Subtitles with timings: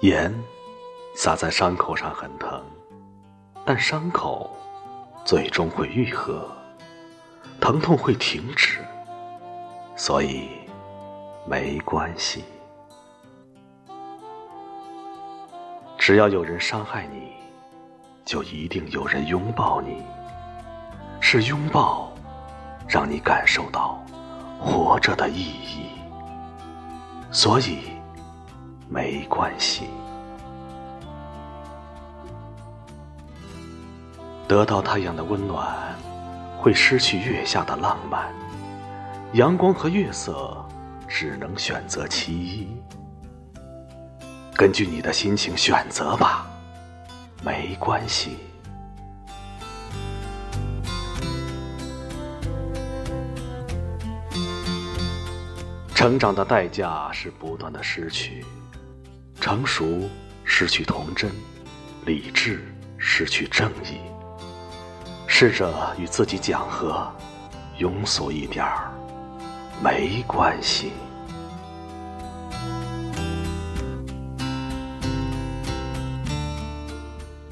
[0.00, 0.34] 盐
[1.14, 2.62] 撒在伤口上很疼，
[3.66, 4.50] 但伤口
[5.26, 6.50] 最终会愈合，
[7.60, 8.78] 疼痛会停止，
[9.94, 10.48] 所以
[11.46, 12.44] 没关系。
[15.98, 17.34] 只要有人伤害你，
[18.24, 20.02] 就一定有人拥抱你。
[21.20, 22.10] 是拥抱，
[22.88, 24.02] 让你感受到
[24.58, 25.90] 活着的意义，
[27.30, 27.99] 所以
[28.92, 29.84] 没关系。
[34.48, 35.94] 得到太阳的温暖，
[36.58, 38.28] 会失去月下的浪漫。
[39.34, 40.56] 阳光和月色，
[41.06, 42.66] 只能选择其一。
[44.56, 46.44] 根据你的心情选择吧，
[47.44, 48.38] 没关系。
[55.94, 58.44] 成长的代价是不断的失去，
[59.40, 60.08] 成熟
[60.44, 61.30] 失去童真，
[62.04, 62.62] 理智
[62.98, 63.98] 失去正义。
[65.26, 67.10] 试着与自己讲和，
[67.78, 68.92] 庸俗一点儿，
[69.82, 70.92] 没关系。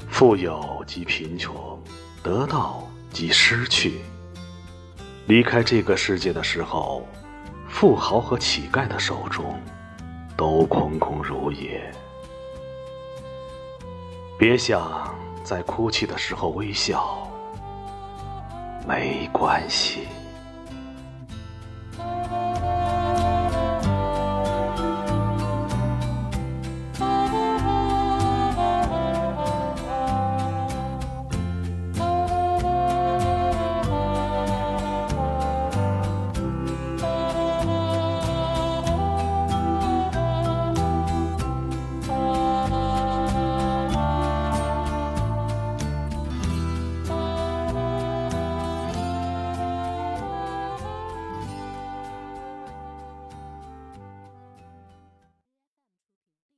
[0.09, 1.81] 富有即贫穷，
[2.21, 4.01] 得到即失去。
[5.25, 7.07] 离开这个世界的时候。
[7.71, 9.57] 富豪和乞丐的手中，
[10.39, 11.93] 都空空如也。
[14.37, 17.27] 别想在哭泣的时候微笑，
[18.87, 20.07] 没关系。